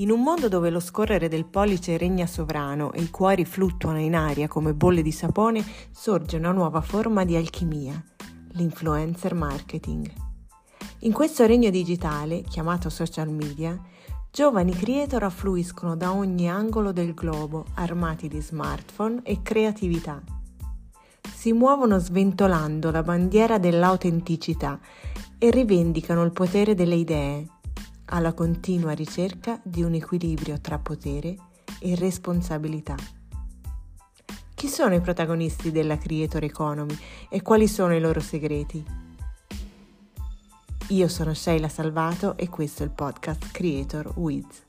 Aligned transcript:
In 0.00 0.10
un 0.10 0.22
mondo 0.22 0.48
dove 0.48 0.70
lo 0.70 0.80
scorrere 0.80 1.28
del 1.28 1.44
pollice 1.44 1.98
regna 1.98 2.26
sovrano 2.26 2.90
e 2.92 3.02
i 3.02 3.10
cuori 3.10 3.44
fluttuano 3.44 3.98
in 3.98 4.14
aria 4.14 4.48
come 4.48 4.72
bolle 4.72 5.02
di 5.02 5.12
sapone, 5.12 5.62
sorge 5.90 6.38
una 6.38 6.52
nuova 6.52 6.80
forma 6.80 7.26
di 7.26 7.36
alchimia, 7.36 8.02
l'influencer 8.52 9.34
marketing. 9.34 10.10
In 11.00 11.12
questo 11.12 11.44
regno 11.44 11.68
digitale, 11.68 12.40
chiamato 12.40 12.88
social 12.88 13.28
media, 13.28 13.78
giovani 14.30 14.72
creator 14.72 15.22
affluiscono 15.22 15.94
da 15.96 16.14
ogni 16.14 16.48
angolo 16.48 16.92
del 16.92 17.12
globo, 17.12 17.66
armati 17.74 18.26
di 18.26 18.40
smartphone 18.40 19.20
e 19.22 19.42
creatività. 19.42 20.22
Si 21.30 21.52
muovono 21.52 21.98
sventolando 21.98 22.90
la 22.90 23.02
bandiera 23.02 23.58
dell'autenticità 23.58 24.80
e 25.36 25.50
rivendicano 25.50 26.22
il 26.22 26.32
potere 26.32 26.74
delle 26.74 26.94
idee, 26.94 27.46
alla 28.10 28.32
continua 28.32 28.92
ricerca 28.92 29.60
di 29.62 29.82
un 29.82 29.94
equilibrio 29.94 30.60
tra 30.60 30.78
potere 30.78 31.36
e 31.80 31.94
responsabilità. 31.94 32.94
Chi 34.54 34.68
sono 34.68 34.94
i 34.94 35.00
protagonisti 35.00 35.72
della 35.72 35.96
Creator 35.96 36.44
Economy 36.44 36.96
e 37.28 37.40
quali 37.42 37.66
sono 37.66 37.94
i 37.94 38.00
loro 38.00 38.20
segreti? 38.20 38.84
Io 40.88 41.08
sono 41.08 41.34
Sheila 41.34 41.68
Salvato 41.68 42.36
e 42.36 42.48
questo 42.48 42.82
è 42.82 42.86
il 42.86 42.92
podcast 42.92 43.52
Creator 43.52 44.12
Wiz. 44.16 44.66